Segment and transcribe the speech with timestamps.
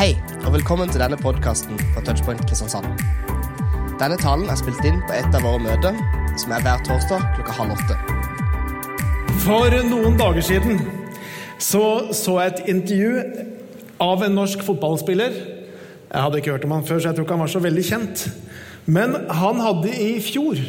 [0.00, 0.14] Hei,
[0.48, 3.02] og velkommen til denne podkasten fra Touchpoint Kristiansand.
[4.00, 5.98] Denne talen er spilt inn på et av våre møter,
[6.40, 7.98] som er hver torsdag klokka halv åtte.
[9.42, 10.80] For noen dager siden
[11.60, 11.82] så,
[12.16, 13.44] jeg et intervju
[14.00, 15.36] av en norsk fotballspiller.
[15.36, 17.86] Jeg hadde ikke hørt om han før, så jeg tror ikke han var så veldig
[17.90, 18.24] kjent.
[18.88, 20.64] Men han hadde i fjor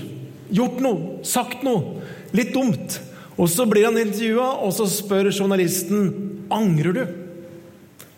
[0.52, 2.04] gjort noe, sagt noe,
[2.36, 3.00] litt dumt.
[3.39, 6.09] Og så blir han intervjua, og så spør journalisten
[6.52, 7.20] angrer du.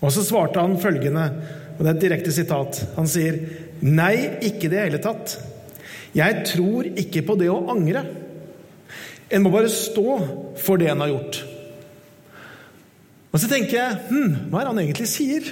[0.03, 1.29] Og så svarte han følgende,
[1.77, 2.83] og det er et direkte sitat.
[2.97, 3.39] Han sier,
[3.81, 5.37] 'Nei, ikke i det hele tatt.
[6.15, 8.05] Jeg tror ikke på det å angre.'
[9.31, 10.19] En må bare stå
[10.61, 11.43] for det en har gjort.
[13.33, 15.47] Og så tenker jeg, hm, hva er det han egentlig sier?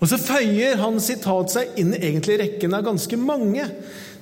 [0.00, 3.64] Og så føyer hans sitat seg inn egentlig i rekken av ganske mange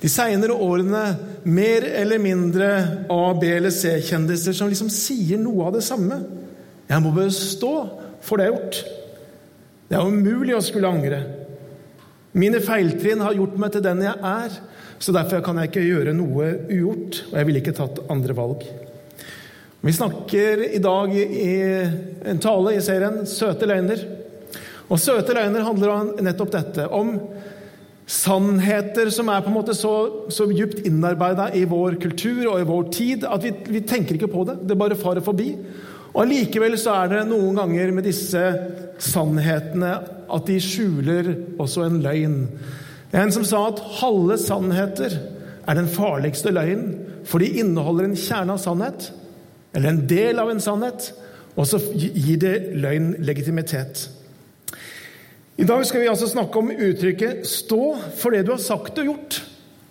[0.01, 2.69] de seinere årene mer eller mindre
[3.09, 6.21] A-, B- eller C-kjendiser som liksom sier noe av det samme.
[6.87, 7.73] Jeg må bare stå
[8.21, 8.79] for det jeg har gjort.
[9.95, 11.17] Det er umulig å skulle angre.
[12.35, 14.57] Mine feiltrinn har gjort meg til den jeg er,
[14.99, 18.65] så derfor kan jeg ikke gjøre noe ugjort, og jeg ville ikke tatt andre valg.
[19.79, 21.53] Vi snakker i dag i
[22.27, 24.03] en tale i serien 'Søte løgner'.
[24.89, 26.91] Og 'Søte løgner' handler om nettopp dette.
[26.91, 27.15] Om
[28.05, 32.67] sannheter som er på en måte så, så djupt innarbeida i vår kultur og i
[32.67, 34.59] vår tid at vi, vi tenker ikke på det.
[34.67, 35.53] Det bare farer forbi.
[36.15, 38.41] Og Allikevel så er det noen ganger med disse
[39.03, 39.91] sannhetene
[40.31, 42.37] at de skjuler også en løgn.
[43.15, 45.17] En som sa at halve sannheter
[45.65, 46.95] er den farligste løgnen,
[47.27, 49.09] for de inneholder en kjerne av sannhet,
[49.75, 51.09] eller en del av en sannhet,
[51.55, 54.07] og så gir det løgn legitimitet.
[55.59, 57.83] I dag skal vi altså snakke om uttrykket 'stå
[58.19, 59.41] for det du har sagt og gjort'.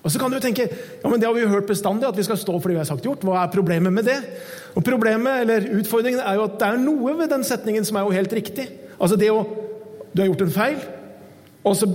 [0.04, 2.26] Og så kan du tenke ja, men det har vi jo hørt bestandig, at vi
[2.26, 3.24] skal stå for det vi har sagt gjort.
[3.24, 4.18] Hva er problemet med det?
[4.76, 8.04] Og Problemet, eller utfordringen, er jo at det er noe ved den setningen som er
[8.04, 8.68] jo helt riktig.
[8.98, 9.44] Altså det å
[10.14, 10.76] Du har gjort en feil,
[11.66, 11.88] og så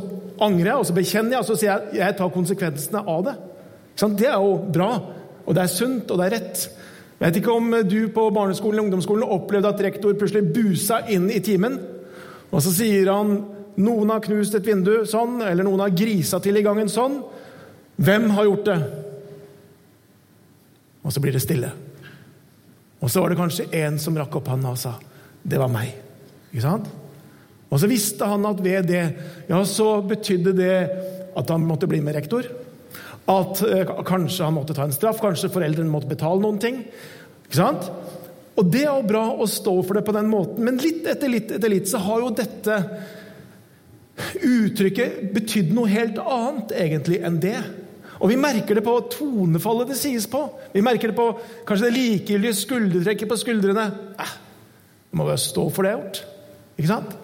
[0.44, 3.36] angrer jeg, og så bekjenner jeg, og så sier jeg jeg tar konsekvensene av det.
[4.18, 4.90] Det er jo bra,
[5.46, 6.66] og det er sunt, og det er rett.
[7.14, 11.30] Jeg vet ikke om du på barneskolen eller ungdomsskolen opplevde at rektor plutselig busa inn
[11.32, 11.80] i timen,
[12.52, 13.38] og så sier han
[13.80, 17.22] noen har knust et vindu sånn, eller noen har grisa til i gangen sånn.
[18.00, 18.80] Hvem har gjort det?
[21.04, 21.72] Og så blir det stille.
[23.00, 24.94] Og så var det kanskje en som rakk opp handa og sa
[25.44, 25.96] 'Det var meg'.
[26.52, 26.88] Ikke sant?
[27.70, 29.16] Og så visste han at ved det
[29.50, 30.90] ja, så betydde det
[31.38, 32.44] at han måtte bli med rektor.
[33.28, 36.82] At eh, kanskje han måtte ta en straff, kanskje foreldrene måtte betale noen ting.
[37.46, 37.92] Ikke sant?
[38.58, 41.32] Og det er jo bra å stå for det på den måten, men litt etter
[41.32, 42.80] litt etter litt så har jo dette
[44.44, 47.60] uttrykket betydd noe helt annet egentlig enn det.
[48.20, 50.44] Og vi merker det på tonefallet det sies på.
[50.74, 51.32] Vi merker det på
[51.68, 53.88] kanskje det likegyldige skuldertrekket på skuldrene.
[54.20, 54.36] Eh,
[55.10, 56.22] jeg må bare stå for det jeg gjort.
[56.78, 57.16] Ikke sant?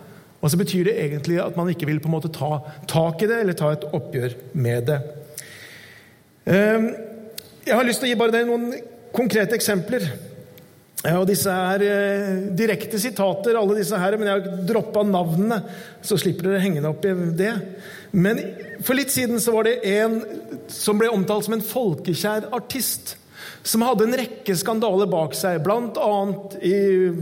[0.42, 3.30] Og så betyr det egentlig at man ikke vil på en måte ta tak i
[3.30, 5.00] det eller ta et oppgjør med det.
[6.46, 6.92] Ehm,
[7.66, 8.70] jeg har lyst til å gi bare deg noen
[9.16, 10.06] konkrete eksempler.
[11.06, 15.60] Og Disse er eh, direkte sitater, alle disse her, men jeg har droppa navnene,
[16.02, 17.52] så slipper dere henge opp i det.
[18.16, 18.40] Men
[18.86, 20.22] for litt siden så var det en
[20.72, 23.18] som ble omtalt som en folkekjær artist.
[23.66, 26.12] Som hadde en rekke skandaler bak seg, bl.a.
[26.64, 26.76] i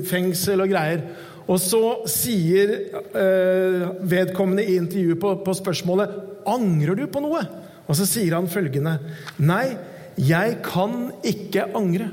[0.08, 1.06] fengsel og greier.
[1.50, 6.14] Og så sier eh, vedkommende i intervjuet på, på spørsmålet
[6.48, 7.42] angrer du på noe.
[7.84, 8.96] Og så sier han følgende
[9.44, 9.74] Nei,
[10.16, 12.12] jeg kan ikke angre.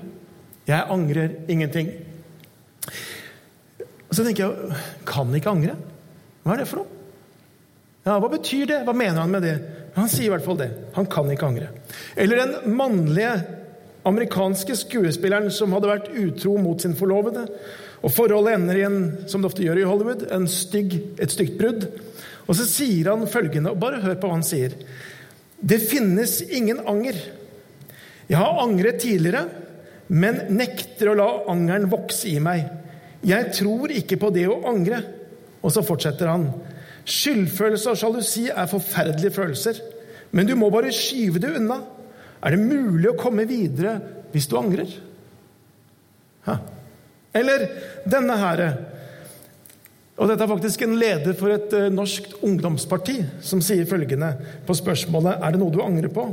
[0.66, 1.92] Jeg angrer ingenting.
[4.08, 5.76] Og så tenker jeg Kan ikke angre?
[6.42, 6.99] Hva er det for noe?
[8.06, 8.82] Ja, Hva betyr det?
[8.86, 9.56] Hva mener han med det?
[9.96, 10.70] Han sier i hvert fall det.
[10.96, 11.68] Han kan ikke angre.
[12.16, 13.34] Eller den mannlige
[14.08, 17.44] amerikanske skuespilleren som hadde vært utro mot sin forlovede.
[18.00, 21.84] Og forholdet ender i en, som det ofte gjør i Hollywood, stygg, et stygt brudd.
[22.48, 24.72] Og så sier han følgende, og bare hør på hva han sier.
[25.60, 27.18] Det finnes ingen anger.
[28.30, 29.44] Jeg har angret tidligere,
[30.08, 32.64] men nekter å la angeren vokse i meg.
[33.26, 35.02] Jeg tror ikke på det å angre.
[35.60, 36.48] Og så fortsetter han.
[37.08, 39.80] Skyldfølelse og sjalusi er forferdelige følelser,
[40.36, 41.80] men du må bare skyve det unna.
[42.40, 43.96] Er det mulig å komme videre
[44.32, 44.92] hvis du angrer?
[46.46, 46.56] Ha.
[47.36, 47.66] Eller
[48.08, 48.62] denne her.
[50.20, 54.32] Og dette er faktisk en leder for et uh, norsk ungdomsparti som sier følgende
[54.66, 56.26] på spørsmålet er det noe du angrer på.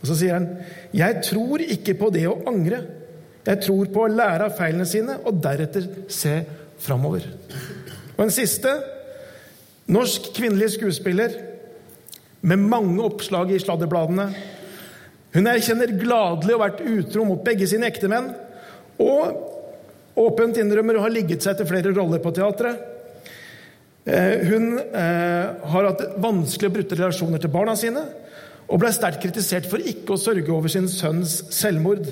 [0.00, 0.50] Og Så sier han
[0.94, 2.82] jeg tror ikke på det å angre.
[3.44, 6.38] Jeg tror på å lære av feilene sine og deretter se
[6.80, 7.26] framover.
[8.14, 8.72] Og en siste
[9.92, 11.34] Norsk kvinnelig skuespiller
[12.40, 14.30] med mange oppslag i sladderbladene.
[15.34, 18.30] Hun erkjenner gladelig å ha vært utro mot begge sine ektemenn
[19.02, 22.80] og åpent innrømmer å ha ligget seg til flere roller på teatret.
[24.04, 28.04] Eh, hun eh, har hatt vanskelige og brutte relasjoner til barna sine
[28.64, 32.06] og ble sterkt kritisert for ikke å sørge over sin sønns selvmord.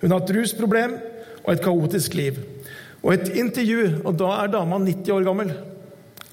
[0.00, 0.96] Hun har et rusproblem
[1.42, 2.40] og et kaotisk liv.
[3.02, 5.54] Og et intervju, og da er dama 90 år gammel.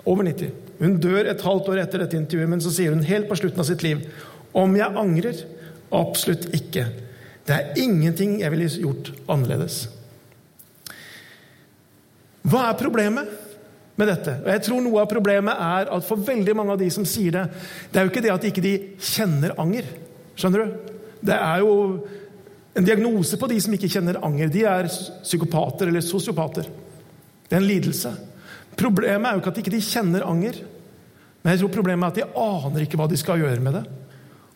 [0.05, 0.69] Over 90.
[0.79, 3.63] Hun dør et halvt år etter dette intervjuet, men så sier hun helt på slutten
[3.63, 4.05] av sitt liv
[4.57, 5.41] om jeg angrer?
[5.95, 6.85] Absolutt ikke.
[7.45, 9.87] Det er ingenting jeg ville gjort annerledes.
[12.49, 13.31] Hva er problemet
[13.99, 14.37] med dette?
[14.45, 17.35] Og jeg tror Noe av problemet er at for veldig mange av de som sier
[17.35, 17.45] det,
[17.91, 19.89] det er jo ikke det at de ikke kjenner anger.
[20.39, 20.95] Skjønner du?
[21.25, 21.73] Det er jo
[22.79, 24.51] en diagnose på de som ikke kjenner anger.
[24.53, 26.69] De er psykopater eller sosiopater.
[27.49, 28.13] Det er en lidelse.
[28.79, 30.61] Problemet er jo ikke at de ikke kjenner anger,
[31.43, 33.85] men jeg tror problemet er at de aner ikke hva de skal gjøre med det.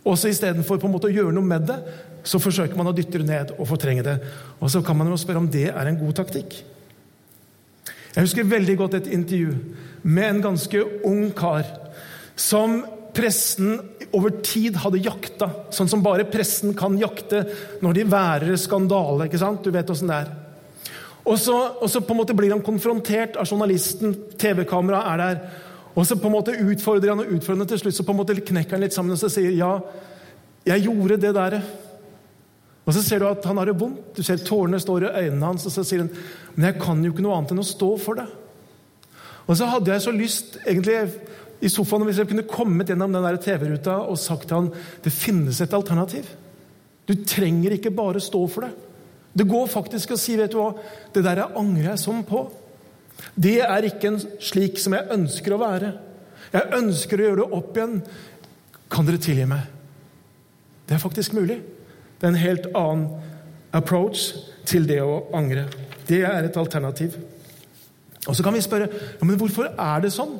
[0.03, 1.77] Og så Istedenfor å gjøre noe med det,
[2.27, 4.17] så forsøker man å dytte det ned og fortrenge det.
[4.59, 6.55] Og så kan man jo spørre om det er en god taktikk.
[8.13, 9.55] Jeg husker veldig godt et intervju
[10.03, 11.65] med en ganske ung kar
[12.39, 12.83] som
[13.13, 13.77] pressen
[14.13, 17.43] over tid hadde jakta, sånn som bare pressen kan jakte
[17.81, 19.27] når de værer skandale.
[19.27, 19.63] ikke sant?
[19.63, 20.31] Du vet åssen det er.
[21.23, 25.61] Og så, og så, på en måte blir han konfrontert av journalisten, TV-kameraet er der.
[25.93, 28.19] Og så på en måte utfordrer han og utfordrer han til slutt så på en
[28.19, 29.77] måte knekker han litt sammen og så sier ja,
[30.67, 31.59] jeg gjorde det der.
[32.83, 34.15] Og så ser du at han har det vondt.
[34.17, 35.67] Du ser tårene står i øynene hans.
[35.69, 36.11] Og så sier han
[36.55, 38.27] men jeg kan jo ikke noe annet enn å stå for det.
[39.47, 40.97] Og så hadde jeg så lyst egentlig
[41.63, 44.71] i sofaen hvis jeg kunne kommet gjennom den TV-ruta og sagt til han
[45.03, 46.27] det finnes et alternativ.
[47.07, 48.73] Du trenger ikke bare stå for det.
[49.33, 50.71] Det går faktisk å si vet du hva,
[51.13, 52.45] det der jeg angrer jeg sånn på.
[53.33, 55.93] Det er ikke en slik som jeg ønsker å være.
[56.53, 57.99] Jeg ønsker å gjøre det opp igjen.
[58.93, 59.69] Kan dere tilgi meg?
[60.85, 61.59] Det er faktisk mulig.
[62.19, 63.07] Det er en helt annen
[63.73, 64.33] approach
[64.69, 65.65] til det å angre.
[66.07, 67.17] Det er et alternativ.
[68.27, 70.37] Og så kan vi spørre ja, men hvorfor er det sånn.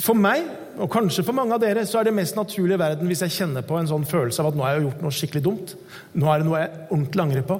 [0.00, 0.46] For meg,
[0.80, 3.34] og kanskje for mange av dere, så er det mest naturlige i verden hvis jeg
[3.34, 5.74] kjenner på en sånn følelse av at nå har jeg gjort noe skikkelig dumt.
[6.16, 7.58] Nå er det noe jeg ordentlig angrer på.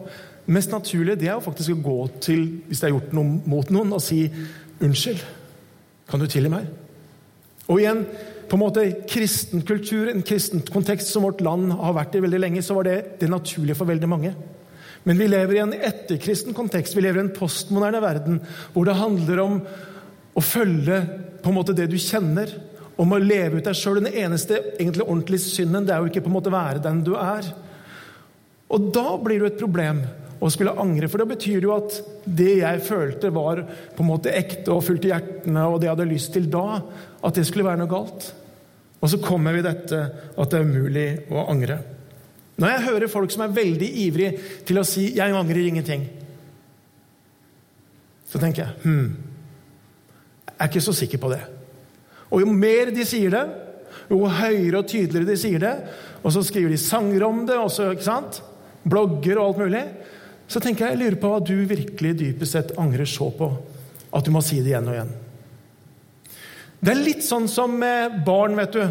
[0.50, 3.72] Mest naturlige det er jo faktisk å gå til hvis jeg har gjort noe mot
[3.74, 4.22] noen, og si
[4.80, 5.20] unnskyld.
[6.10, 6.70] Kan du tilgi meg?
[7.70, 8.06] Og igjen,
[8.50, 12.40] på en måte kristen kultur, en kristen kontekst som vårt land har vært i veldig
[12.40, 14.32] lenge, så var det det naturlige for veldig mange.
[15.04, 18.40] Men vi lever i en etterkristen kontekst, vi lever i en postmoderne verden
[18.74, 19.60] hvor det handler om
[20.34, 20.98] å følge
[21.40, 22.50] på en måte det du kjenner,
[23.00, 24.00] om å leve ut deg sjøl.
[24.02, 27.14] Den eneste egentlig ordentlige synden det er jo ikke på en måte være den du
[27.16, 27.48] er.
[28.70, 30.02] Og da blir det et problem
[30.40, 33.60] å skulle angre, for det betyr jo at det jeg følte, var
[33.96, 36.80] på en måte ekte og fullt i hjertene, og det jeg hadde lyst til da,
[37.20, 38.30] at det skulle være noe galt.
[39.00, 41.80] Og så kommer vi dette at det er umulig å angre.
[42.60, 44.32] Når jeg hører folk som er veldig ivrige
[44.68, 46.08] til å si 'jeg angrer ingenting',
[48.28, 49.16] så tenker jeg hm,
[50.46, 51.40] jeg er ikke så sikker på det.
[52.30, 53.44] Og jo mer de sier det,
[54.10, 55.74] jo høyere og tydeligere de sier det,
[56.22, 58.42] og så skriver de sanger om det, også, ikke sant?
[58.80, 59.82] blogger og alt mulig,
[60.50, 63.50] så tenker jeg jeg lurer på hva du virkelig dypest sett angrer så på
[64.10, 65.12] at du må si det igjen og igjen.
[66.80, 68.82] Det er litt sånn som med barn, vet du.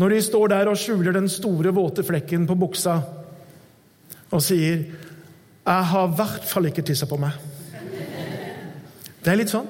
[0.00, 2.96] Når de står der og skjuler den store, våte flekken på buksa
[4.32, 4.86] og sier
[5.62, 7.36] 'Jeg har i hvert fall ikke tissa på meg'.
[9.22, 9.68] Det er litt sånn.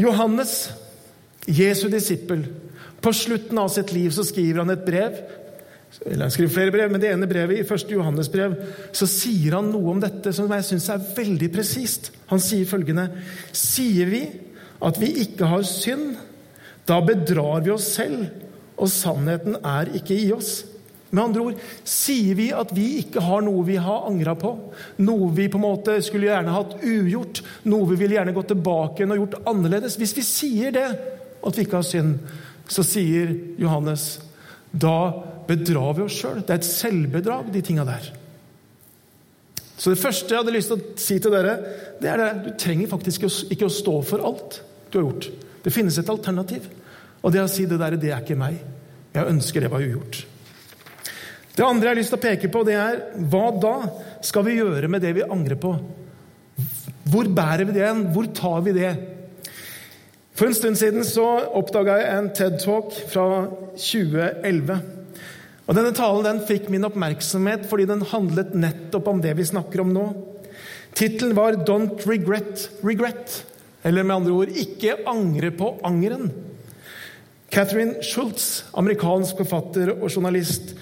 [0.00, 0.70] Johannes,
[1.46, 2.46] Jesu disippel,
[3.04, 5.18] på slutten av sitt liv så skriver han et brev.
[6.06, 8.56] eller Han skriver flere brev, men det ene brevet, i første Johannes brev,
[8.96, 12.10] så sier han noe om dette som jeg syns er veldig presist.
[12.32, 13.10] Han sier følgende.:
[13.52, 14.24] Sier vi
[14.84, 16.16] at vi ikke har synd,
[16.88, 18.26] da bedrar vi oss selv,
[18.74, 20.64] og sannheten er ikke i oss.
[21.14, 24.50] Med andre ord, sier vi at vi ikke har noe vi har angra på,
[25.06, 29.06] noe vi på en måte skulle gjerne hatt ugjort, noe vi ville gjerne gått tilbake
[29.06, 30.88] og gjort annerledes Hvis vi sier det,
[31.44, 32.18] at vi ikke har synd,
[32.66, 33.30] så sier
[33.60, 34.16] Johannes
[34.74, 35.12] da
[35.46, 36.40] bedrar vi oss sjøl.
[36.42, 38.10] Det er et selvbedrag, de tinga der.
[39.76, 41.56] Så det første jeg hadde lyst til å si til dere,
[42.00, 42.30] det er det.
[42.42, 45.30] Du trenger faktisk ikke å stå for alt du har gjort.
[45.62, 46.66] Det finnes et alternativ.
[47.22, 48.58] Og det å si det der, det er ikke meg.
[49.14, 50.24] Jeg ønsker det var ugjort.
[51.54, 53.74] Det andre jeg har lyst til å peke på, det er hva da
[54.26, 55.76] skal vi gjøre med det vi angrer på?
[57.12, 58.08] Hvor bærer vi det hen?
[58.14, 58.90] Hvor tar vi det?
[60.34, 63.26] For en stund siden så oppdaga jeg en TED-talk fra
[63.78, 64.80] 2011.
[65.64, 69.84] Og Denne talen den fikk min oppmerksomhet fordi den handlet nettopp om det vi snakker
[69.84, 70.08] om nå.
[70.94, 73.42] Tittelen var 'Don't regret regret'.
[73.84, 76.30] Eller med andre ord 'Ikke angre på angeren'.
[77.50, 80.74] Catherine Schultz, amerikansk forfatter og journalist,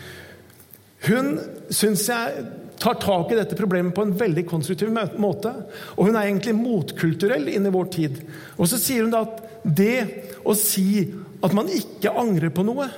[1.09, 1.33] hun
[1.73, 2.45] syns jeg
[2.83, 4.91] tar tak i dette problemet på en veldig konstruktiv
[5.23, 5.53] måte.
[5.97, 8.19] Og hun er egentlig motkulturell inn i vår tid.
[8.59, 9.99] Og så sier hun da at det
[10.43, 11.05] å si
[11.43, 12.89] at man ikke angrer på noe,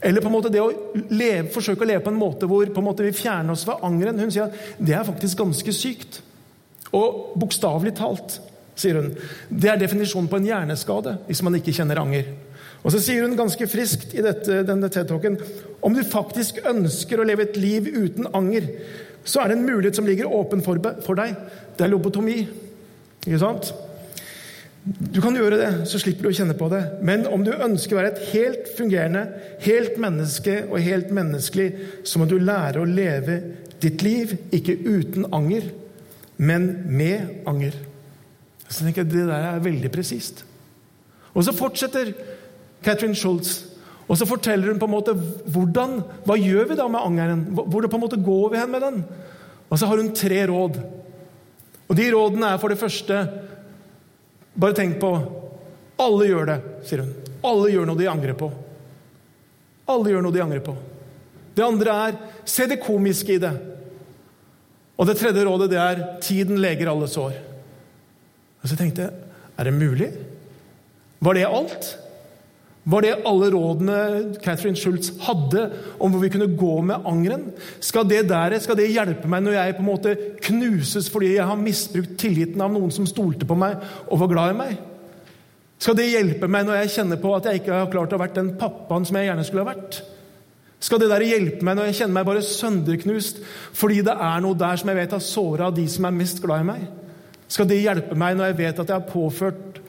[0.00, 0.70] eller på en måte det å
[1.10, 4.20] leve, forsøke å leve på en måte hvor en måte vi fjerner oss fra angeren
[4.22, 6.20] Hun sier at det er faktisk ganske sykt.
[6.96, 8.38] Og bokstavelig talt,
[8.78, 9.10] sier hun,
[9.48, 12.30] det er definisjonen på en hjerneskade hvis man ikke kjenner anger.
[12.80, 15.36] Og så sier hun ganske friskt i dette, denne TED-talken
[15.84, 18.68] om du faktisk ønsker å leve et liv uten anger,
[19.24, 21.36] så er det en mulighet som ligger åpen for, for deg.
[21.76, 22.38] Det er lobotomi.
[23.26, 23.72] Ikke sant?
[24.80, 26.80] Du kan gjøre det, så slipper du å kjenne på det.
[27.04, 29.26] Men om du ønsker å være et helt fungerende,
[29.66, 31.68] helt menneske og helt menneskelig,
[32.08, 33.42] så må du lære å leve
[33.80, 35.68] ditt liv ikke uten anger,
[36.40, 37.76] men med anger.
[38.70, 40.44] Så tenker jeg Det der er veldig presist.
[41.36, 42.14] Og så fortsetter
[42.84, 43.66] Catherine Schultz.
[44.10, 47.44] Og så forteller hun på en måte hvordan, hva gjør vi da med angeren.
[47.54, 49.04] Hvordan på en måte går vi hen med den?
[49.70, 50.80] Og så har hun tre råd.
[51.86, 53.22] Og De rådene er for det første
[54.60, 55.08] Bare tenk på
[56.00, 56.56] Alle gjør det,
[56.86, 57.12] sier hun.
[57.46, 58.48] Alle gjør noe de angrer på.
[59.90, 60.74] Alle gjør noe de angrer på.
[61.54, 62.18] Det andre er
[62.48, 63.52] se det komiske i det.
[65.00, 67.36] Og det tredje rådet det er tiden leger alle sår.
[68.60, 69.28] Og så tenkte jeg
[69.60, 70.08] er det mulig?
[71.20, 71.90] Var det alt?
[72.84, 73.96] Var det alle rådene
[74.40, 75.66] Catherine Schultz hadde
[76.00, 77.50] om hvor vi kunne gå med angeren?
[77.80, 80.14] Skal det, der, skal det hjelpe meg når jeg på en måte
[80.46, 83.76] knuses fordi jeg har misbrukt tilliten av noen som stolte på meg
[84.08, 84.78] og var glad i meg?
[85.80, 88.36] Skal det hjelpe meg når jeg kjenner på at jeg ikke har klart å være
[88.40, 90.00] den pappaen som jeg gjerne skulle ha vært?
[90.80, 93.42] Skal det der hjelpe meg når jeg kjenner meg bare sønderknust
[93.76, 96.64] fordi det er noe der som jeg vet har såra de som er mest glad
[96.64, 96.88] i meg?
[97.50, 99.79] Skal det hjelpe meg når jeg vet at jeg har påført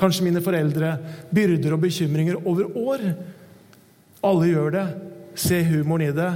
[0.00, 0.96] kanskje mine foreldre,
[1.30, 3.04] byrder og bekymringer over år.
[4.26, 4.86] Alle gjør det.
[5.36, 6.32] Se humoren i det.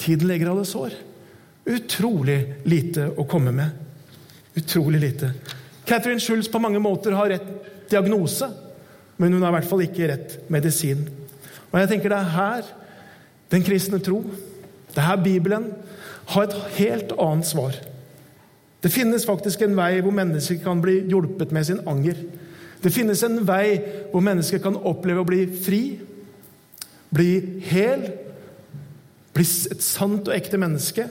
[0.00, 0.96] Tiden legger alle sår.
[1.70, 3.70] Utrolig lite å komme med.
[4.56, 5.32] Utrolig lite.
[5.86, 7.48] Catherine Schulz på mange måter har rett
[7.90, 8.48] diagnose,
[9.16, 11.02] men hun har i hvert fall ikke rett medisin.
[11.70, 12.68] Og jeg tenker Det er her
[13.50, 14.22] den kristne tro,
[14.94, 15.72] det er her Bibelen,
[16.30, 17.74] har et helt annet svar.
[18.80, 22.16] Det finnes faktisk en vei hvor mennesker kan bli hjulpet med sin anger.
[22.80, 23.76] Det finnes en vei
[24.10, 25.82] hvor mennesker kan oppleve å bli fri,
[27.10, 27.30] bli
[27.68, 28.06] hel,
[29.34, 31.06] bli et sant og ekte menneske.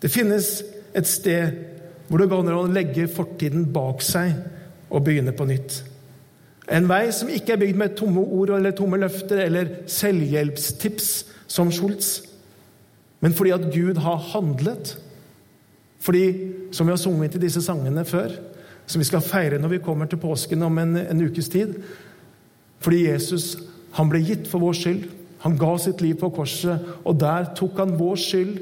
[0.00, 0.48] Det finnes
[0.96, 1.60] et sted
[2.08, 4.34] hvor det går an å legge fortiden bak seg
[4.90, 5.76] og begynne på nytt.
[6.70, 11.10] En vei som ikke er bygd med tomme ord eller tomme løfter eller selvhjelpstips
[11.50, 12.20] som Schultz,
[13.20, 14.94] men fordi at Gud har handlet.
[16.00, 16.24] Fordi,
[16.72, 18.32] som vi har sunget i disse sangene før,
[18.90, 21.76] som vi skal feire når vi kommer til påsken om en, en ukes tid.
[22.82, 23.54] Fordi Jesus
[23.96, 25.06] han ble gitt for vår skyld.
[25.44, 28.58] Han ga sitt liv på korset, og der tok han vår skyld.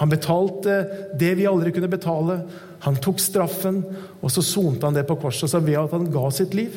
[0.00, 0.80] Han betalte
[1.16, 2.40] det vi aldri kunne betale.
[2.84, 3.80] Han tok straffen,
[4.20, 6.74] og så sonte han det på korset så ved at han ga sitt liv.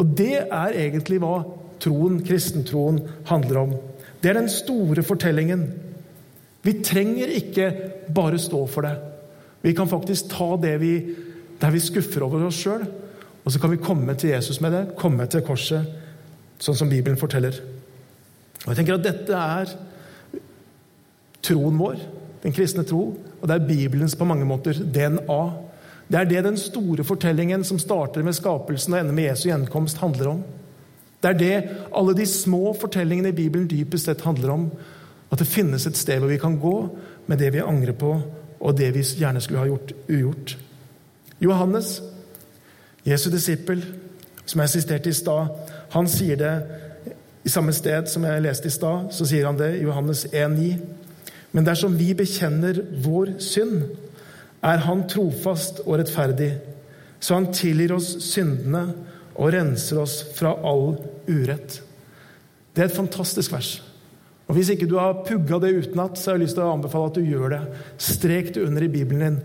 [0.00, 1.42] Og Det er egentlig hva
[1.82, 3.74] troen, kristentroen handler om.
[4.22, 5.66] Det er den store fortellingen.
[6.62, 7.68] Vi trenger ikke
[8.14, 8.94] bare stå for det.
[9.62, 10.94] Vi kan faktisk ta det vi
[11.62, 12.84] der vi skuffer over oss sjøl.
[13.42, 15.86] Og så kan vi komme til Jesus med det, komme til korset,
[16.62, 17.58] sånn som Bibelen forteller.
[18.62, 19.72] Og jeg tenker at Dette er
[21.42, 21.98] troen vår,
[22.42, 23.02] den kristne tro,
[23.40, 25.42] og det er Bibelens på mange måter DNA.
[26.06, 30.02] Det er det den store fortellingen som starter med skapelsen og ender med Jesu gjenkomst,
[30.02, 30.42] handler om.
[31.22, 31.56] Det er det
[31.94, 34.68] alle de små fortellingene i Bibelen dypest sett handler om.
[35.32, 36.76] At det finnes et sted hvor vi kan gå
[37.30, 38.16] med det vi angrer på,
[38.62, 40.56] og det vi gjerne skulle ha gjort ugjort.
[41.42, 41.96] Johannes,
[43.04, 43.82] Jesu disippel,
[44.46, 45.50] som jeg assisterte i stad,
[45.92, 46.54] han sier det
[47.42, 49.10] i samme sted som jeg leste i stad.
[49.14, 50.76] Så sier han det i Johannes 1,9.
[51.52, 53.82] Men dersom vi bekjenner vår synd,
[54.62, 56.52] er Han trofast og rettferdig,
[57.20, 58.84] så Han tilgir oss syndene
[59.34, 60.94] og renser oss fra all
[61.26, 61.80] urett.
[62.72, 63.82] Det er et fantastisk vers.
[64.46, 67.10] Og Hvis ikke du har pugga det utenat, så har jeg lyst til å anbefale
[67.10, 67.60] at du gjør det.
[67.98, 69.38] Strek det under i Bibelen din.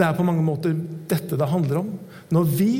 [0.00, 0.72] Det er på mange måter
[1.10, 1.88] dette det handler om.
[2.32, 2.74] Når vi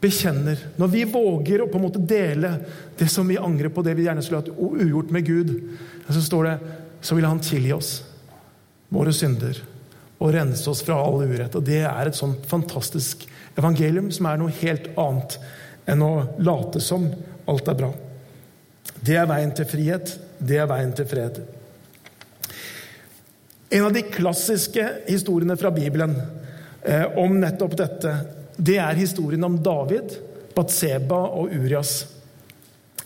[0.00, 2.54] bekjenner, når vi våger å på en måte dele
[2.96, 5.52] det som vi angrer på, det vi gjerne skulle hatt ugjort med Gud,
[6.08, 6.54] så står det
[7.04, 7.90] så vil Han tilgi oss
[8.88, 9.60] våre synder
[10.18, 11.54] og rense oss fra all urett.
[11.54, 13.26] Og Det er et sånt fantastisk
[13.58, 15.36] evangelium som er noe helt annet
[15.88, 16.12] enn å
[16.42, 17.06] late som
[17.48, 17.92] alt er bra.
[19.04, 20.16] Det er veien til frihet.
[20.38, 21.42] Det er veien til fred.
[23.70, 26.14] En av de klassiske historiene fra Bibelen
[26.82, 28.14] eh, om nettopp dette,
[28.56, 30.14] det er historien om David,
[30.56, 32.06] Batseba og Urias.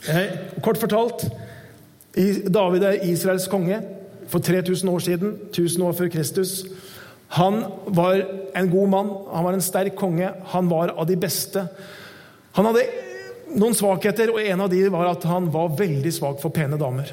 [0.06, 0.30] Eh,
[0.62, 1.26] kort fortalt
[2.12, 3.80] David er Israels konge
[4.30, 6.54] for 3000 år siden, 1000 år før Kristus.
[7.38, 8.22] Han var
[8.54, 11.64] en god mann, han var en sterk konge, han var av de beste.
[12.52, 12.84] Han hadde
[13.56, 17.10] noen svakheter, og en av de var at han var veldig svak for pene damer.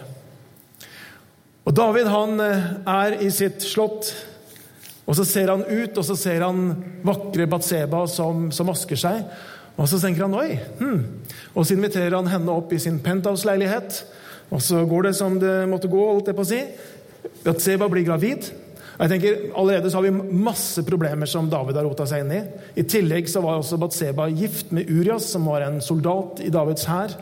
[1.69, 4.07] Og David han eh, er i sitt slott,
[5.05, 6.71] og så ser han ut, og så ser han
[7.05, 9.19] vakre Batseba som, som vasker seg.
[9.77, 10.57] Og så tenker han oi.
[10.79, 11.03] Hmm.
[11.53, 14.01] Og så inviterer han henne opp i sin penthouse-leilighet.
[14.49, 16.59] Og så går det som det måtte gå, holdt jeg på å si.
[17.45, 18.49] Batseba blir gravid.
[18.97, 22.33] Og jeg tenker, Allerede så har vi masse problemer som David har rota seg inn
[22.35, 22.43] i.
[22.81, 26.89] I tillegg så var også Batseba gift med Urias, som var en soldat i Davids
[26.89, 27.13] hær.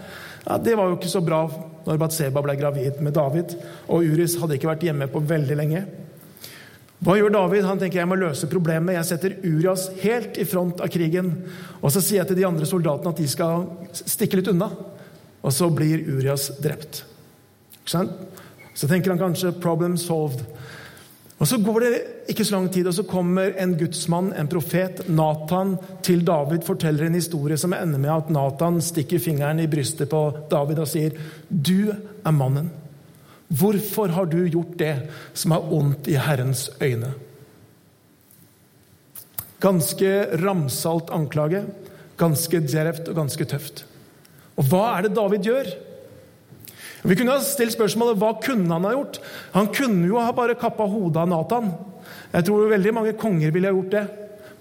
[0.48, 1.44] Ja, det var jo ikke så bra
[1.88, 3.56] når Batseba ble gravid med David.
[3.88, 5.86] Og Uris hadde ikke vært hjemme på veldig lenge.
[6.98, 7.66] Hva gjør David?
[7.70, 8.98] Han tenker jeg må løse problemet.
[8.98, 11.30] Jeg setter Urias helt i front av krigen.
[11.80, 14.72] Og så sier jeg til de andre soldatene at de skal stikke litt unna.
[15.46, 17.04] Og så blir Urias drept.
[17.88, 20.44] Så tenker han kanskje 'problem solved'.
[21.38, 21.90] Og Så går det
[22.34, 27.06] ikke så lang tid, og så kommer en gudsmann, en profet, Nathan, til David, forteller
[27.06, 31.12] en historie som ender med at Nathan stikker fingeren i brystet på David og sier,
[31.50, 31.94] 'Du
[32.26, 32.74] er mannen'.
[33.48, 37.14] Hvorfor har du gjort det som er ondt i Herrens øyne?
[39.60, 41.64] Ganske ramsalt anklage,
[42.18, 43.86] ganske djervt og ganske tøft.
[44.58, 45.87] Og hva er det David gjør?
[47.04, 49.20] Vi kunne ha stilt spørsmålet hva kunne han ha gjort.
[49.54, 51.74] Han kunne jo ha bare kappa hodet av Nathan.
[52.34, 54.06] Jeg tror veldig mange konger ville ha gjort det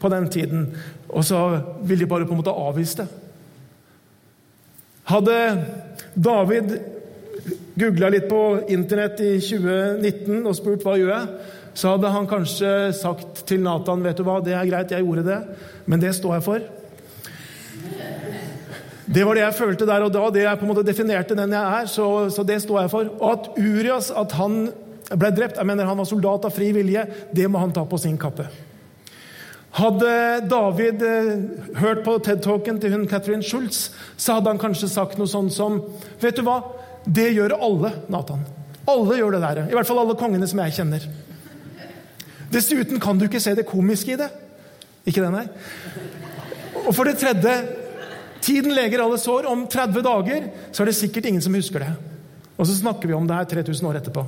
[0.03, 0.67] på den tiden.
[1.09, 1.41] Og så
[1.83, 3.09] ville de bare på en måte avvist det.
[5.07, 5.39] Hadde
[6.15, 6.73] David
[7.79, 12.73] googla litt på internett i 2019 og spurt hva gjør jeg, så hadde han kanskje
[12.97, 15.39] sagt til Nathan vet du hva, det er greit, jeg gjorde det,
[15.87, 16.65] men det står jeg for.
[19.07, 20.25] Det var det jeg følte der og da.
[20.35, 21.91] Det jeg på en måte definerte den jeg er.
[21.91, 23.11] Så, så det står jeg for.
[23.21, 24.67] Og at Urias at han
[25.15, 27.99] ble drept, jeg mener han var soldat av fri vilje, det må han ta på
[28.03, 28.49] sin kappe.
[29.77, 30.11] Hadde
[30.49, 31.31] David eh,
[31.79, 35.83] hørt på TED-talken til hun Catherine Schultz, så hadde han kanskje sagt noe sånt som
[36.23, 36.63] Vet du hva?
[37.05, 38.43] Det gjør alle, Nathan.
[38.89, 39.63] Alle gjør det der.
[39.69, 41.07] I hvert fall alle kongene som jeg kjenner.
[42.51, 44.31] Dessuten kan du ikke se det komiske i det.
[45.07, 45.45] Ikke det, nei?
[46.87, 47.55] Og for det tredje
[48.45, 49.49] Tiden leger alle sår.
[49.51, 51.93] Om 30 dager så er det sikkert ingen som husker det.
[52.57, 54.25] Og så snakker vi om det her 3000 år etterpå.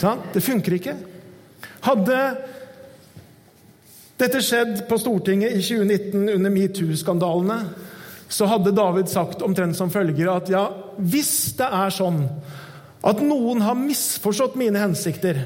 [0.00, 0.22] Sånn?
[0.34, 0.96] Det funker ikke.
[1.84, 2.18] Hadde
[4.18, 7.58] dette skjedd på Stortinget i 2019 under metoo-skandalene,
[8.30, 10.64] så hadde David sagt omtrent som følger at ja,
[10.98, 12.22] hvis det er sånn
[13.04, 15.42] at noen har misforstått mine hensikter,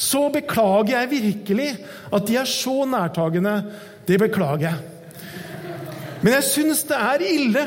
[0.00, 1.68] så beklager jeg virkelig
[2.08, 3.58] at de er så nærtagende.
[4.08, 4.99] Det beklager jeg.
[6.22, 7.62] Men jeg syns det er ille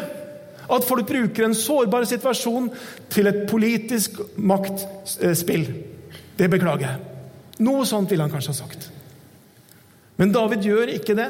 [0.74, 2.70] at folk bruker en sårbar situasjon
[3.12, 5.66] til et politisk maktspill.
[6.38, 7.02] Det beklager jeg.
[7.64, 8.88] Noe sånt ville han kanskje ha sagt.
[10.18, 11.30] Men David gjør ikke det.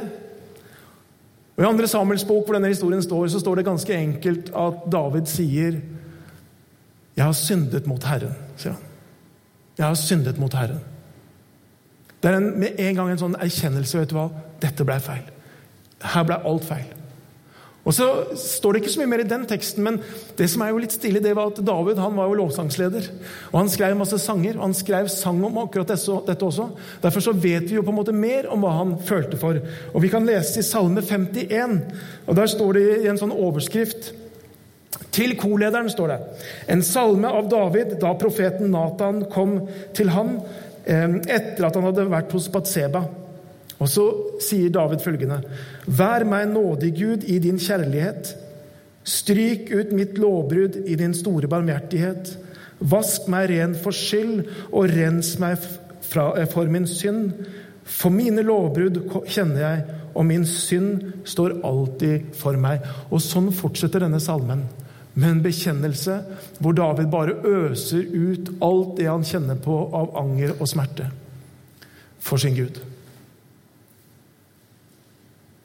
[1.54, 4.88] Og I andre Samuels bok hvor denne historien står, så står det ganske enkelt at
[4.92, 5.82] David sier
[7.16, 8.82] 'Jeg har syndet mot Herren', sier han.
[9.78, 10.82] 'Jeg har syndet mot Herren'.
[12.24, 14.00] Det er en, med en gang en sånn erkjennelse.
[14.00, 14.30] vet du hva?
[14.62, 15.24] Dette ble feil.
[16.02, 16.93] Her ble alt feil.
[17.84, 18.06] Og så
[18.40, 19.98] står det ikke så mye mer i den teksten, men
[20.38, 23.10] det som er jo litt stilig, det var at David han var jo lovsangsleder.
[23.52, 26.70] Og Han skrev masse sanger, og han skrev sang om akkurat dette også.
[27.04, 29.60] Derfor så vet vi jo på en måte mer om hva han følte for.
[29.92, 31.82] Og Vi kan lese i Salme 51,
[32.28, 34.14] og der står det i en sånn overskrift
[35.14, 36.20] til kolederen står det
[36.74, 39.60] en salme av David da profeten Nathan kom
[39.94, 40.40] til han
[40.86, 43.04] eh, etter at han hadde vært hos Batseba.
[43.84, 44.06] Og så
[44.44, 45.42] sier David følgende.:
[45.88, 48.36] Vær meg nådig, Gud, i din kjærlighet.
[49.04, 52.38] Stryk ut mitt lovbrudd i din store barmhjertighet.
[52.80, 55.60] Vask meg ren for skyld, og rens meg
[56.08, 57.34] fra, for min synd.
[57.84, 59.84] For mine lovbrudd kjenner jeg,
[60.16, 62.86] og min synd står alltid for meg.
[63.12, 64.64] Og sånn fortsetter denne salmen.
[65.14, 66.16] Med en bekjennelse
[66.64, 71.12] hvor David bare øser ut alt det han kjenner på av anger og smerte
[72.24, 72.80] for sin Gud.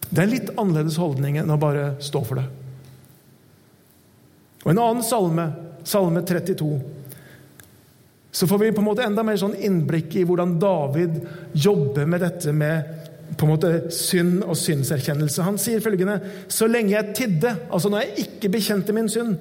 [0.09, 2.47] Det er en litt annerledes holdning enn å bare stå for det.
[4.65, 5.49] Og En annen salme,
[5.87, 6.71] salme 32,
[8.39, 11.21] så får vi på en måte enda mer sånn innblikk i hvordan David
[11.57, 12.95] jobber med dette med
[13.39, 15.45] på en måte synd og syndserkjennelse.
[15.47, 19.37] Han sier følgende.: Så lenge jeg tidde, altså når jeg ikke bekjente min synd,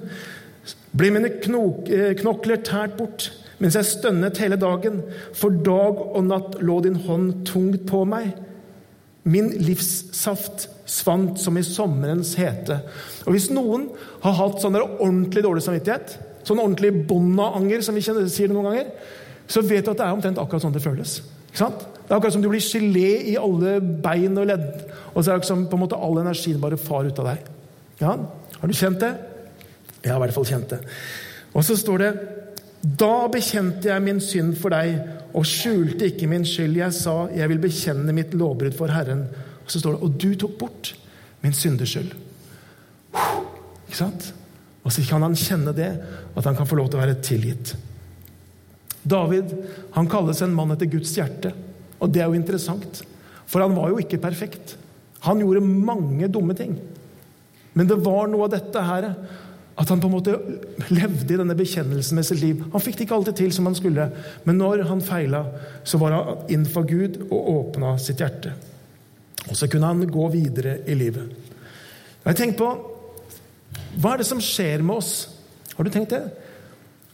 [0.96, 5.02] blir mine knok, eh, knokler tært bort mens jeg stønnet hele dagen.
[5.34, 8.36] For dag og natt lå din hånd tungt på meg.
[9.28, 12.80] Min livssaft svant som i sommerens hete.
[13.26, 13.88] Og Hvis noen
[14.24, 16.16] har hatt sånn ordentlig dårlig samvittighet,
[16.48, 18.92] sånn ordentlig bondeanger, som vi sier det noen ganger,
[19.48, 21.18] så vet du at det er omtrent akkurat sånn det føles.
[21.48, 21.84] Ikke sant?
[22.08, 24.66] Det er akkurat som du blir gelé i alle bein og ledd.
[25.12, 27.48] Og så er det som på en måte all energien bare far ut av deg.
[28.00, 28.16] Ja,
[28.58, 29.12] Har du kjent det?
[30.02, 30.78] Jeg har i hvert fall kjent det.
[31.54, 32.10] Og så står det
[32.82, 36.78] Da bekjente jeg min synd for deg og skjulte ikke min skyld.
[36.78, 39.26] Jeg sa, jeg vil bekjenne mitt lovbrudd for Herren.
[39.64, 40.92] Og så står det, og du tok bort
[41.42, 42.14] min syndeskyld.
[43.88, 44.30] Ikke sant?
[44.86, 45.90] Og så kan han kjenne det,
[46.32, 47.74] at han kan få lov til å være tilgitt.
[49.08, 49.52] David
[49.94, 51.52] han kalles en mann etter Guds hjerte.
[51.98, 53.02] Og det er jo interessant,
[53.48, 54.76] for han var jo ikke perfekt.
[55.26, 56.76] Han gjorde mange dumme ting.
[57.74, 59.08] Men det var noe av dette her
[59.78, 60.34] at han på en måte
[60.90, 62.64] levde i denne bekjennelsen med sitt liv.
[62.72, 64.08] Han fikk det ikke alltid til som han skulle,
[64.42, 65.44] men når han feila,
[65.86, 68.56] så var han innenfor Gud og åpna sitt hjerte.
[69.46, 71.30] Og så kunne han gå videre i livet.
[72.24, 72.72] Jeg tenker på
[73.98, 75.12] Hva er det som skjer med oss?
[75.76, 76.24] Har du tenkt det?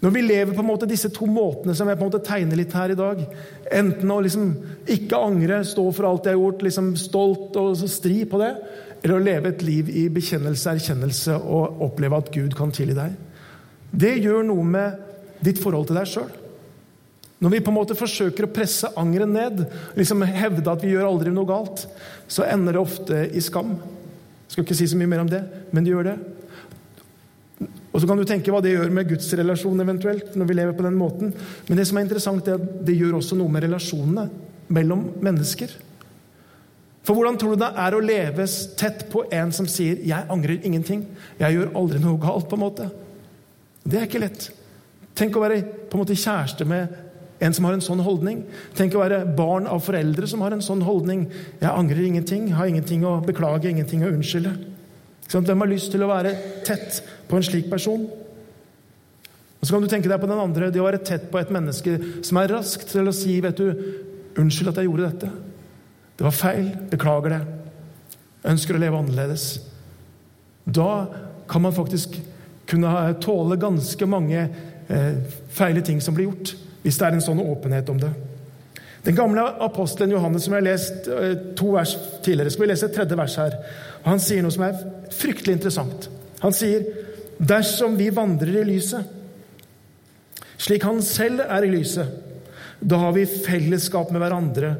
[0.00, 2.58] Når vi lever på en måte disse to måtene som jeg på en måte tegner
[2.60, 3.22] litt her i dag
[3.72, 4.50] Enten å liksom
[4.92, 8.50] ikke angre, stå for alt jeg har gjort, liksom stolt og stri på det,
[9.04, 13.18] eller å leve et liv i bekjennelse, erkjennelse og oppleve at Gud kan tilgi deg.
[13.92, 16.30] Det gjør noe med ditt forhold til deg sjøl.
[17.44, 19.60] Når vi på en måte forsøker å presse angeren ned,
[19.98, 21.84] liksom hevde at vi gjør aldri noe galt,
[22.30, 23.74] så ender det ofte i skam.
[23.76, 25.42] Jeg skal ikke si så mye mer om det,
[25.74, 26.16] men det gjør det.
[27.94, 30.74] Og Så kan du tenke hva det gjør med Guds relasjon eventuelt, når vi lever
[30.74, 31.34] på den måten.
[31.68, 34.24] Men det som er interessant, er at det gjør også noe med relasjonene
[34.72, 35.76] mellom mennesker.
[37.04, 38.46] For hvordan tror du det er å leve
[38.80, 41.04] tett på en som sier 'jeg angrer ingenting',
[41.38, 42.48] 'jeg gjør aldri noe galt'?
[42.48, 42.90] på en måte?
[43.86, 44.50] Det er ikke lett.
[45.14, 46.88] Tenk å være på en måte kjæreste med
[47.40, 48.44] en som har en sånn holdning.
[48.74, 51.30] Tenk å være barn av foreldre som har en sånn holdning.
[51.60, 54.56] 'Jeg angrer ingenting, har ingenting å beklage, ingenting å unnskylde'.
[55.28, 58.08] Hvem har lyst til å være tett på en slik person?
[59.60, 61.50] Og Så kan du tenke deg på den andre, det å være tett på et
[61.50, 63.74] menneske som er raskt til å si vet du,
[64.36, 65.43] 'Unnskyld at jeg gjorde dette'.
[66.16, 66.68] Det var feil.
[66.90, 67.40] Beklager det.
[68.44, 69.48] Jeg ønsker å leve annerledes.
[70.64, 71.06] Da
[71.48, 72.18] kan man faktisk
[72.68, 74.44] kunne tåle ganske mange
[74.88, 75.16] eh,
[75.52, 78.12] feile ting som blir gjort, hvis det er en sånn åpenhet om det.
[79.04, 82.88] Den gamle apostelen Johannes, som jeg har lest eh, to vers tidligere, skal vi lese
[82.88, 83.58] et tredje vers her.
[84.06, 84.78] Han sier noe som er
[85.12, 86.08] fryktelig interessant.
[86.40, 86.86] Han sier
[87.36, 89.12] dersom vi vandrer i lyset,
[90.64, 92.20] slik han selv er i lyset,
[92.80, 94.74] da har vi fellesskap med hverandre,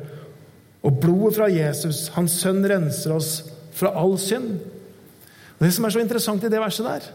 [0.84, 3.38] og blodet fra Jesus, hans sønn, renser oss
[3.74, 4.58] fra all synd.
[5.56, 7.06] Og Det som er så interessant i det verset der,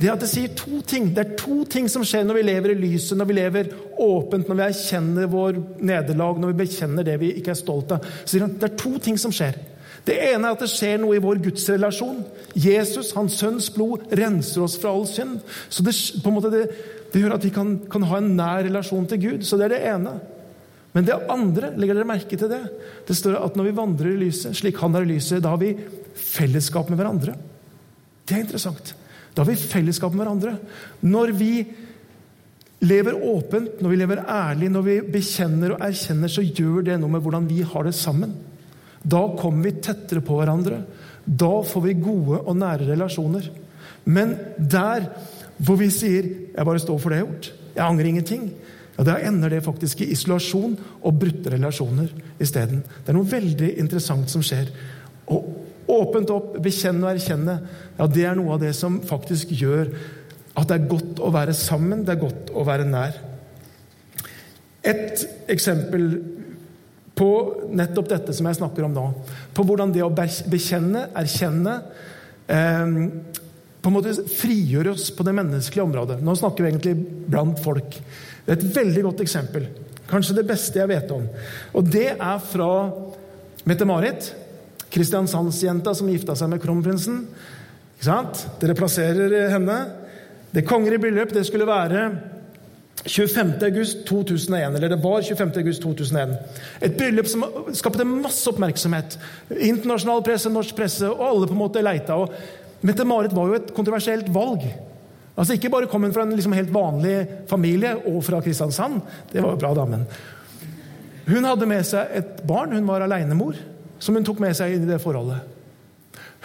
[0.00, 1.10] det er at det sier to ting.
[1.12, 4.48] Det er to ting som skjer når vi lever i lyset, når vi lever åpent,
[4.48, 8.06] når vi erkjenner vår nederlag, når vi bekjenner det vi ikke er stolt av.
[8.24, 9.58] Så Det er to ting som skjer.
[10.06, 12.22] Det ene er at det skjer noe i vår gudsrelasjon.
[12.56, 15.42] Jesus, hans sønns blod, renser oss fra all synd.
[15.68, 15.92] Så det,
[16.24, 16.64] på en måte det,
[17.12, 19.44] det gjør at vi kan, kan ha en nær relasjon til Gud.
[19.44, 20.16] Så det er det ene.
[20.94, 22.62] Men det andre, legger dere merke til det?
[23.06, 25.60] Det står at når vi vandrer i lyset, slik han er i lyset, da har
[25.62, 25.74] vi
[26.18, 27.36] fellesskap med hverandre.
[28.26, 28.94] Det er interessant.
[29.34, 30.56] Da har vi fellesskap med hverandre.
[31.06, 31.52] Når vi
[32.80, 37.12] lever åpent, når vi lever ærlig, når vi bekjenner og erkjenner, så gjør det noe
[37.12, 38.34] med hvordan vi har det sammen.
[39.02, 40.82] Da kommer vi tettere på hverandre.
[41.24, 43.46] Da får vi gode og nære relasjoner.
[44.10, 45.06] Men der
[45.60, 48.50] hvor vi sier 'jeg bare står for det jeg har gjort', jeg angrer ingenting',
[49.00, 52.82] ja, Da ender det faktisk i isolasjon og brutte relasjoner isteden.
[52.84, 54.68] Det er noe veldig interessant som skjer.
[55.32, 55.40] Å
[55.90, 57.56] åpent opp, bekjenne og erkjenne,
[57.96, 59.88] ja, det er noe av det som faktisk gjør
[60.60, 63.16] at det er godt å være sammen, det er godt å være nær.
[64.86, 66.06] Et eksempel
[67.16, 67.30] på
[67.76, 69.06] nettopp dette som jeg snakker om nå.
[69.56, 71.76] På hvordan det å bekjenne, erkjenne
[72.48, 72.96] eh,
[73.80, 76.18] på en måte frigjøre oss på det menneskelige området.
[76.24, 76.96] Nå snakker vi egentlig
[77.32, 77.96] blant folk.
[78.44, 79.68] Det er et veldig godt eksempel.
[80.10, 81.26] Kanskje det beste jeg vet om.
[81.78, 82.70] Og det er fra
[83.68, 84.32] Mette-Marit,
[84.90, 87.22] Kristiansandsjenta som gifta seg med kronprinsen.
[87.94, 88.44] Ikke sant?
[88.62, 89.78] Dere plasserer henne.
[90.50, 92.08] Det kongelige bryllup det skulle være
[93.06, 93.52] 25.
[93.64, 95.52] august 2001, eller det var 25.
[95.62, 96.34] august 2001.
[96.82, 99.16] Et bryllup som skapte masse oppmerksomhet.
[99.54, 102.18] Internasjonal presse, norsk presse, og alle på en måte leita.
[102.84, 104.66] Mette-Marit var jo et kontroversielt valg.
[105.40, 107.14] Altså Ikke bare kom hun fra en liksom helt vanlig
[107.48, 109.00] familie og fra Kristiansand.
[109.32, 110.04] Det var jo bra, da, men
[111.30, 112.74] Hun hadde med seg et barn.
[112.76, 113.56] Hun var alenemor,
[114.02, 115.40] som hun tok med seg i det forholdet.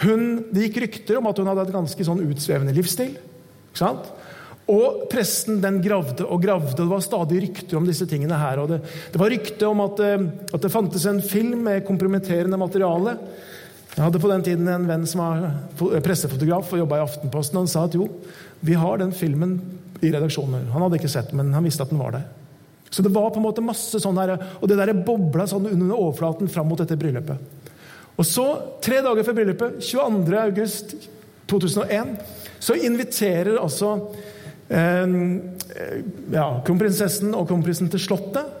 [0.04, 3.16] Hun, det gikk rykter om at hun hadde et ganske sånn utsvevende livsstil.
[3.16, 4.08] ikke sant?
[4.72, 6.72] Og presten den gravde og gravde.
[6.74, 8.64] og Det var stadig rykter om disse tingene her.
[8.66, 8.80] Det,
[9.12, 13.16] det var rykte om at, eh, at, det fantes en film med kompromitterende materiale.
[13.96, 17.62] Jeg hadde på den tiden en venn som var pressefotograf og jobba i Aftenposten.
[17.62, 18.10] Han sa at jo,
[18.60, 19.54] vi har den filmen
[20.04, 20.66] i redaksjonen.
[20.74, 22.26] Han hadde ikke sett den, men han visste at den var der.
[22.92, 25.96] Så det var på en måte masse sånn her, Og det der bobla sånn under
[25.96, 27.40] overflaten fram mot dette bryllupet.
[28.16, 28.44] Og så,
[28.84, 30.36] tre dager før bryllupet, 22.
[30.44, 30.94] august
[31.48, 32.14] 2001,
[32.60, 33.94] så inviterer altså
[34.68, 35.16] eh,
[36.36, 38.52] ja, kronprinsessen og kronprinsen til Slottet.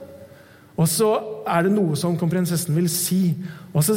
[0.76, 1.12] Og så
[1.46, 3.20] er det noe som kronprinsessen vil si.
[3.72, 3.96] Og så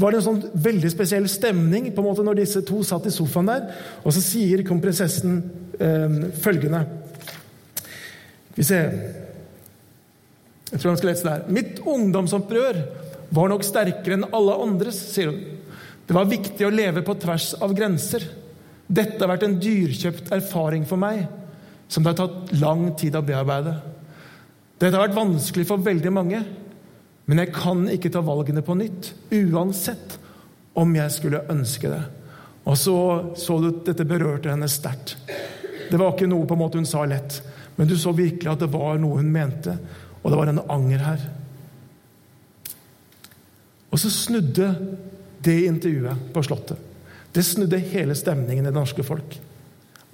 [0.00, 3.14] var det en sånn veldig spesiell stemning på en måte når disse to satt i
[3.14, 3.68] sofaen der.
[4.04, 5.40] Og så sier kronprinsessen
[5.80, 6.84] eh, følgende
[8.56, 8.90] Vi ser
[10.70, 11.48] Jeg tror han skal lese det her.
[11.50, 12.82] Mitt ungdomsopprør
[13.34, 15.40] var nok sterkere enn alle andres, sier hun.
[16.06, 18.24] Det var viktig å leve på tvers av grenser.
[18.90, 21.22] Dette har vært en dyrkjøpt erfaring for meg,
[21.90, 23.76] som det har tatt lang tid å bearbeide.
[24.80, 26.40] Dette har vært vanskelig for veldig mange,
[27.30, 30.16] men jeg kan ikke ta valgene på nytt, uansett
[30.74, 32.00] om jeg skulle ønske det.
[32.66, 32.96] Og så
[33.38, 35.14] så du at dette berørte henne sterkt.
[35.90, 37.36] Det var ikke noe på en måte hun sa lett,
[37.76, 39.76] men du så virkelig at det var noe hun mente,
[40.20, 41.22] og det var en anger her.
[43.94, 44.72] Og så snudde
[45.46, 46.82] det intervjuet på Slottet.
[47.30, 49.38] Det snudde hele stemningen i det norske folk.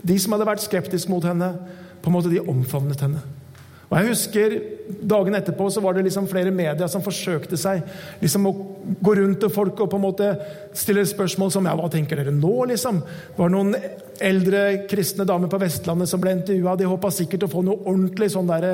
[0.04, 1.48] De som hadde vært skeptiske mot henne,
[2.04, 3.24] på en måte de omfavnet henne.
[3.86, 4.54] Og jeg husker
[4.86, 7.82] Dagen etterpå så var det liksom flere medier som forsøkte seg
[8.20, 8.52] liksom å
[9.02, 10.28] gå rundt til folk og på en måte
[10.78, 13.00] stille spørsmål som ja, hva tenker dere nå, liksom?
[13.02, 13.74] Det var noen
[14.22, 16.76] eldre kristne damer på Vestlandet som ble intervjua.
[16.78, 18.68] De håpa sikkert å få noe ordentlig sånn der,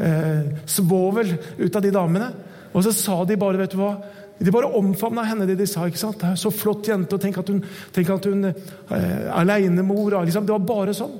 [0.00, 2.32] eh, svovel ut av de damene.
[2.72, 3.94] Og så sa de bare, vet du hva
[4.40, 5.84] de bare omfavna henne, det de sa.
[5.84, 6.18] ikke sant?
[6.20, 7.60] Det er Så flott jente, og tenk at hun,
[7.92, 10.24] tenk at hun eh, alenemor.
[10.24, 10.46] Liksom.
[10.46, 11.18] Det var bare sånn.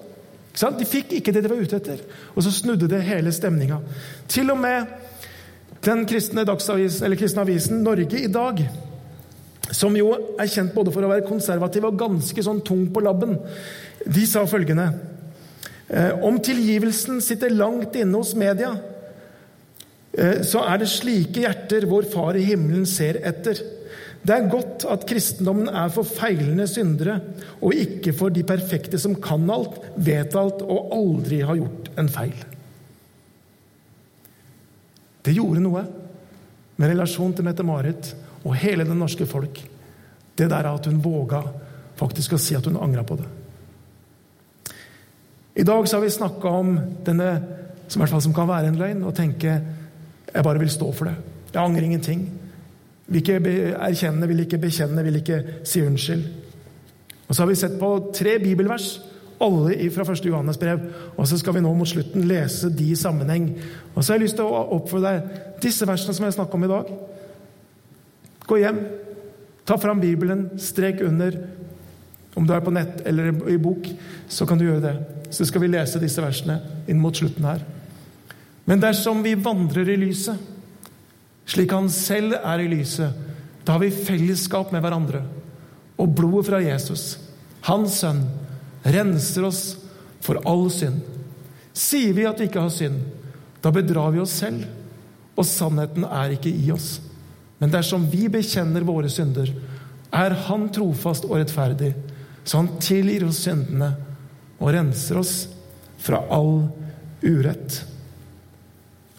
[0.54, 2.02] De fikk ikke det de var ute etter.
[2.34, 3.80] Og så snudde det hele stemninga.
[4.28, 4.86] Til og med
[5.84, 8.60] den kristne, dagsavis, eller kristne avisen Norge i dag,
[9.70, 10.10] som jo
[10.40, 13.38] er kjent både for å være konservativ og ganske sånn tung på labben,
[14.00, 14.86] de sa følgende
[15.88, 18.72] eh, Om tilgivelsen sitter langt inne hos media,
[20.12, 23.60] Eh, så er det slike hjerter vår Far i himmelen ser etter.
[24.20, 27.16] Det er godt at kristendommen er for feilende syndere,
[27.64, 32.10] og ikke for de perfekte som kan alt, vet alt og aldri har gjort en
[32.12, 32.36] feil.
[35.24, 35.84] Det gjorde noe
[36.80, 38.12] med relasjonen til Mette-Marit
[38.44, 39.60] og hele det norske folk.
[40.36, 41.42] Det der at hun våga
[42.00, 43.28] faktisk å si at hun angra på det.
[45.60, 47.30] I dag så har vi snakka om denne
[47.90, 49.56] som, i hvert fall som kan være en løgn, og tenke
[50.30, 51.16] jeg bare vil stå for det.
[51.50, 52.22] Jeg angrer ingenting.
[53.10, 53.40] Vil ikke
[53.74, 56.24] erkjenne, vil ikke bekjenne, vil ikke si unnskyld.
[57.28, 59.00] Og Så har vi sett på tre bibelvers,
[59.40, 60.26] alle fra 1.
[60.26, 60.80] Johannes brev.
[61.16, 63.52] Og så skal vi nå mot slutten lese de i sammenheng.
[63.94, 66.66] Og så har jeg lyst til å oppfordre deg disse versene som jeg snakker om
[66.66, 66.90] i dag.
[68.46, 68.80] Gå hjem,
[69.66, 71.38] ta fram Bibelen, strek under.
[72.34, 73.86] Om du er på nett eller i bok,
[74.28, 74.94] så kan du gjøre det.
[75.30, 77.62] Så skal vi lese disse versene inn mot slutten her.
[78.66, 80.49] Men dersom vi vandrer i lyset,
[81.48, 83.14] slik han selv er i lyset,
[83.64, 85.22] da har vi fellesskap med hverandre.
[86.00, 87.18] Og blodet fra Jesus,
[87.68, 88.22] hans sønn,
[88.82, 89.62] renser oss
[90.24, 91.02] for all synd.
[91.76, 93.02] Sier vi at vi ikke har synd,
[93.60, 94.64] da bedrar vi oss selv,
[95.36, 96.98] og sannheten er ikke i oss.
[97.60, 99.52] Men dersom vi bekjenner våre synder,
[100.10, 101.92] er Han trofast og rettferdig,
[102.44, 103.92] så Han tilgir oss syndene
[104.58, 105.34] og renser oss
[106.00, 106.66] fra all
[107.22, 107.82] urett.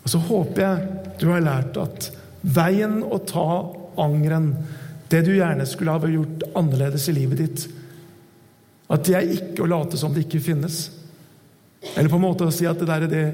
[0.01, 2.09] Og så håper jeg du har lært at
[2.41, 3.47] veien å ta
[4.01, 4.55] angeren,
[5.11, 7.67] det du gjerne skulle ha gjort annerledes i livet ditt,
[8.91, 10.83] at det er ikke å late som det ikke finnes.
[11.95, 13.25] Eller på en måte å si at det der er det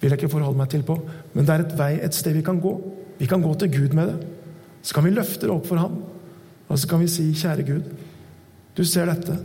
[0.00, 0.96] vil jeg ikke forholde meg til på.
[1.34, 2.72] Men det er et vei, et sted vi kan gå.
[3.18, 4.30] Vi kan gå til Gud med det.
[4.80, 5.98] Så kan vi løfte det opp for ham.
[6.70, 7.90] Og så kan vi si, kjære Gud,
[8.76, 9.36] du ser dette.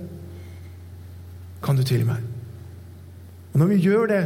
[1.65, 2.23] Kan du tilgi meg?
[3.51, 4.23] Og når vi gjør det,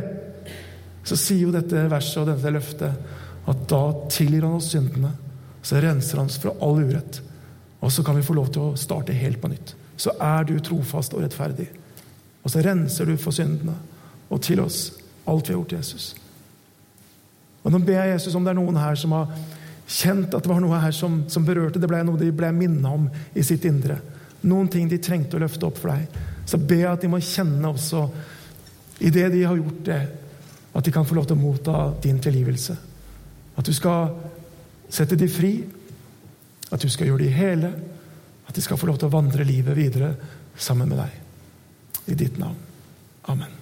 [1.08, 3.18] så sier jo dette verset og dette løftet
[3.50, 5.12] at da tilgir han oss syndene.
[5.62, 7.22] Så renser han oss fra all urett.
[7.80, 9.76] Og så kan vi få lov til å starte helt på nytt.
[10.00, 11.68] Så er du trofast og rettferdig.
[12.44, 13.76] Og så renser du for syndene
[14.30, 14.92] og til oss
[15.30, 16.12] alt vi har gjort, Jesus.
[17.64, 19.32] Og Nå ber jeg Jesus om det er noen her som har
[19.90, 21.82] kjent at det var noe her som, som berørte.
[21.82, 23.98] Det ble noe de ble minna om i sitt indre.
[24.48, 26.20] Noen ting de trengte å løfte opp for deg.
[26.48, 28.06] Så ber jeg at de må kjenne også,
[29.06, 30.00] i det de har gjort det,
[30.76, 32.78] at de kan få lov til å motta din tilgivelse.
[33.60, 34.14] At du skal
[34.90, 35.54] sette de fri,
[36.70, 37.74] at du skal gjøre de hele,
[38.48, 40.14] at de skal få lov til å vandre livet videre
[40.58, 41.18] sammen med deg.
[42.10, 42.58] I ditt navn.
[43.30, 43.59] Amen.